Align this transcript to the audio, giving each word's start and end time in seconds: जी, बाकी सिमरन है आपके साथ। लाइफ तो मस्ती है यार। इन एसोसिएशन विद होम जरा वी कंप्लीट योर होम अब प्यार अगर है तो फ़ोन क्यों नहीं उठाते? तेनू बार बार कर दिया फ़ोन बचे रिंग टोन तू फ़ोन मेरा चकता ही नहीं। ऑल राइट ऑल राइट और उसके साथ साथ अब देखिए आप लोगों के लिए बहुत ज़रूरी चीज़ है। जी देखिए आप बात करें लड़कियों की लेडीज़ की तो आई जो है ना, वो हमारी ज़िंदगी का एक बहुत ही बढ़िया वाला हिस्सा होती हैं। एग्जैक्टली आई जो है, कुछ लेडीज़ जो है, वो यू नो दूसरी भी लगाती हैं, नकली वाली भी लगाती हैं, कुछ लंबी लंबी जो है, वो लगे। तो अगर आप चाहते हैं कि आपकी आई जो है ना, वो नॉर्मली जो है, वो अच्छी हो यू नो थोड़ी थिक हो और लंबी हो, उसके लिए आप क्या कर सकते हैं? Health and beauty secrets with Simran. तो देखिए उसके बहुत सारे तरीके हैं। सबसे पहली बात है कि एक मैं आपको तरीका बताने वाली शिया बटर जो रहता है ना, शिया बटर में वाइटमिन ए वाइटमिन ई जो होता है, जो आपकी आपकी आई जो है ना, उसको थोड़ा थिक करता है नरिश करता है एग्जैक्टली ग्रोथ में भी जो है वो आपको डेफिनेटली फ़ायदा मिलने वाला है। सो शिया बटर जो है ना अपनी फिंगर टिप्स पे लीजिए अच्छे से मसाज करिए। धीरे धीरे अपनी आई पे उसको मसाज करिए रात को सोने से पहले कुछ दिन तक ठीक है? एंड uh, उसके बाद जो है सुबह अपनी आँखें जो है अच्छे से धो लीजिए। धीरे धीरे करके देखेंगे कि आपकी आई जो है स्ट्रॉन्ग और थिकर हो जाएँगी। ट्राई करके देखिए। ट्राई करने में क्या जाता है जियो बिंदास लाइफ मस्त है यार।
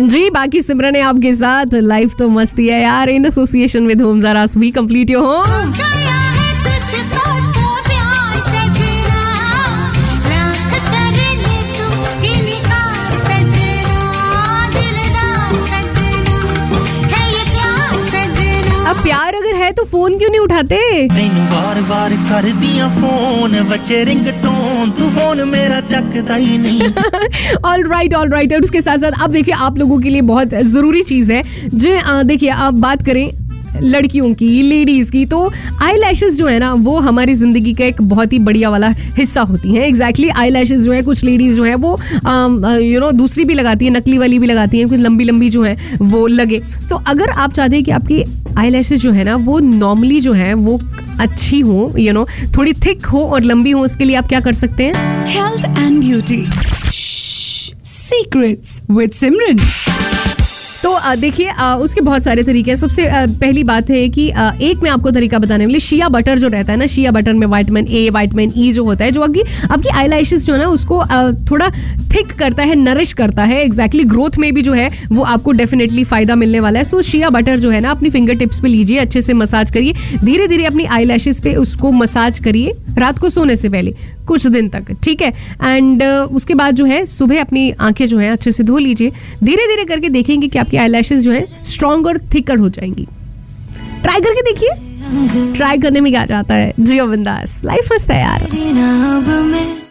जी, 0.00 0.30
बाकी 0.30 0.62
सिमरन 0.62 0.94
है 0.94 1.02
आपके 1.02 1.34
साथ। 1.34 1.66
लाइफ 1.74 2.14
तो 2.18 2.28
मस्ती 2.28 2.66
है 2.68 2.82
यार। 2.82 3.08
इन 3.08 3.26
एसोसिएशन 3.26 3.86
विद 3.86 4.02
होम 4.02 4.20
जरा 4.20 4.46
वी 4.56 4.70
कंप्लीट 4.70 5.10
योर 5.10 5.24
होम 5.24 5.99
अब 18.90 19.02
प्यार 19.02 19.34
अगर 19.34 19.54
है 19.54 19.70
तो 19.72 19.84
फ़ोन 19.84 20.16
क्यों 20.18 20.28
नहीं 20.30 20.40
उठाते? 20.40 20.76
तेनू 21.08 21.42
बार 21.50 21.80
बार 21.88 22.12
कर 22.30 22.50
दिया 22.60 22.88
फ़ोन 22.94 23.52
बचे 23.68 24.02
रिंग 24.04 24.26
टोन 24.42 24.90
तू 24.90 25.10
फ़ोन 25.10 25.40
मेरा 25.48 25.80
चकता 25.82 26.34
ही 26.34 26.58
नहीं। 26.58 26.88
ऑल 27.64 27.86
राइट 27.88 28.14
ऑल 28.14 28.30
राइट 28.30 28.54
और 28.54 28.62
उसके 28.62 28.80
साथ 28.82 28.98
साथ 28.98 29.22
अब 29.22 29.30
देखिए 29.30 29.54
आप 29.56 29.78
लोगों 29.78 29.98
के 29.98 30.08
लिए 30.08 30.20
बहुत 30.32 30.54
ज़रूरी 30.72 31.02
चीज़ 31.02 31.32
है। 31.32 31.42
जी 31.68 31.92
देखिए 32.24 32.50
आप 32.50 32.74
बात 32.76 33.04
करें 33.06 33.28
लड़कियों 33.82 34.32
की 34.34 34.50
लेडीज़ 34.62 35.10
की 35.12 35.24
तो 35.26 35.40
आई 35.82 36.14
जो 36.14 36.46
है 36.46 36.58
ना, 36.58 36.72
वो 36.74 36.98
हमारी 36.98 37.34
ज़िंदगी 37.34 37.72
का 37.74 37.84
एक 37.84 38.00
बहुत 38.02 38.32
ही 38.32 38.38
बढ़िया 38.38 38.70
वाला 38.70 38.88
हिस्सा 39.16 39.40
होती 39.42 39.74
हैं। 39.74 39.86
एग्जैक्टली 39.86 40.28
आई 40.28 40.64
जो 40.64 40.92
है, 40.92 41.02
कुछ 41.02 41.24
लेडीज़ 41.24 41.56
जो 41.56 41.64
है, 41.64 41.74
वो 41.74 41.98
यू 42.80 43.00
नो 43.00 43.10
दूसरी 43.12 43.44
भी 43.44 43.54
लगाती 43.54 43.84
हैं, 43.84 43.92
नकली 43.92 44.18
वाली 44.18 44.38
भी 44.38 44.46
लगाती 44.46 44.78
हैं, 44.78 44.88
कुछ 44.88 44.98
लंबी 44.98 45.24
लंबी 45.24 45.50
जो 45.50 45.62
है, 45.62 45.76
वो 46.02 46.26
लगे। 46.26 46.60
तो 46.90 46.96
अगर 47.06 47.28
आप 47.28 47.52
चाहते 47.52 47.76
हैं 47.76 47.84
कि 47.84 47.90
आपकी 47.90 48.22
आई 48.58 48.82
जो 48.82 49.10
है 49.10 49.24
ना, 49.24 49.36
वो 49.36 49.58
नॉर्मली 49.58 50.20
जो 50.20 50.32
है, 50.32 50.52
वो 50.54 50.80
अच्छी 51.20 51.60
हो 51.60 51.92
यू 51.98 52.12
नो 52.12 52.26
थोड़ी 52.56 52.72
थिक 52.86 53.06
हो 53.06 53.24
और 53.24 53.42
लंबी 53.42 53.70
हो, 53.70 53.82
उसके 53.82 54.04
लिए 54.04 54.16
आप 54.16 54.28
क्या 54.28 54.40
कर 54.40 54.52
सकते 54.54 54.84
हैं? 54.84 55.26
Health 55.28 55.64
and 55.78 56.00
beauty 56.00 56.44
secrets 57.86 58.80
with 58.90 59.14
Simran. 59.14 59.62
तो 60.82 60.98
देखिए 61.16 61.52
उसके 61.78 62.00
बहुत 62.00 62.24
सारे 62.24 62.42
तरीके 62.44 62.70
हैं। 62.70 62.76
सबसे 62.78 63.08
पहली 63.40 63.64
बात 63.64 63.90
है 63.90 64.08
कि 64.08 64.26
एक 64.62 64.82
मैं 64.82 64.90
आपको 64.90 65.10
तरीका 65.10 65.38
बताने 65.38 65.66
वाली 65.66 65.80
शिया 65.80 66.08
बटर 66.08 66.38
जो 66.38 66.48
रहता 66.48 66.72
है 66.72 66.78
ना, 66.78 66.86
शिया 66.86 67.10
बटर 67.10 67.34
में 67.34 67.46
वाइटमिन 67.46 67.86
ए 67.86 68.08
वाइटमिन 68.10 68.52
ई 68.56 68.70
जो 68.72 68.84
होता 68.84 69.04
है, 69.04 69.10
जो 69.10 69.22
आपकी 69.22 69.42
आपकी 69.70 69.88
आई 69.90 70.24
जो 70.24 70.52
है 70.52 70.58
ना, 70.58 70.66
उसको 70.68 71.02
थोड़ा 71.50 71.70
थिक 72.14 72.32
करता 72.32 72.62
है 72.62 72.74
नरिश 72.74 73.12
करता 73.12 73.44
है 73.44 73.62
एग्जैक्टली 73.64 74.04
ग्रोथ 74.04 74.38
में 74.38 74.52
भी 74.54 74.62
जो 74.62 74.72
है 74.72 74.88
वो 75.08 75.22
आपको 75.22 75.52
डेफिनेटली 75.52 76.04
फ़ायदा 76.04 76.34
मिलने 76.34 76.60
वाला 76.60 76.78
है। 76.78 76.84
सो 76.84 77.02
शिया 77.02 77.30
बटर 77.30 77.58
जो 77.58 77.70
है 77.70 77.80
ना 77.80 77.90
अपनी 77.90 78.10
फिंगर 78.10 78.34
टिप्स 78.34 78.60
पे 78.60 78.68
लीजिए 78.68 78.98
अच्छे 78.98 79.20
से 79.20 79.32
मसाज 79.32 79.70
करिए। 79.70 79.94
धीरे 80.24 80.48
धीरे 80.48 80.64
अपनी 80.64 80.84
आई 80.84 81.18
पे 81.42 81.54
उसको 81.54 81.92
मसाज 81.92 82.38
करिए 82.38 82.72
रात 82.98 83.18
को 83.18 83.28
सोने 83.28 83.56
से 83.56 83.68
पहले 83.68 83.94
कुछ 84.26 84.46
दिन 84.46 84.68
तक 84.68 84.90
ठीक 85.04 85.22
है? 85.22 85.28
एंड 85.64 86.02
uh, 86.02 86.08
उसके 86.08 86.54
बाद 86.54 86.74
जो 86.74 86.84
है 86.84 87.06
सुबह 87.06 87.40
अपनी 87.40 87.70
आँखें 87.70 88.06
जो 88.06 88.18
है 88.18 88.30
अच्छे 88.32 88.52
से 88.52 88.64
धो 88.64 88.78
लीजिए। 88.78 89.12
धीरे 89.44 89.66
धीरे 89.66 89.84
करके 89.84 90.08
देखेंगे 90.08 90.48
कि 90.48 90.58
आपकी 90.58 90.76
आई 90.76 91.02
जो 91.02 91.32
है 91.32 91.46
स्ट्रॉन्ग 91.64 92.06
और 92.06 92.18
थिकर 92.34 92.58
हो 92.58 92.68
जाएँगी। 92.68 93.06
ट्राई 94.02 94.20
करके 94.20 94.42
देखिए। 94.52 95.54
ट्राई 95.56 95.78
करने 95.78 96.00
में 96.00 96.12
क्या 96.12 96.24
जाता 96.24 96.54
है 96.54 96.72
जियो 96.80 97.06
बिंदास 97.06 97.60
लाइफ 97.64 97.92
मस्त 97.92 98.10
है 98.10 98.20
यार। 98.20 99.88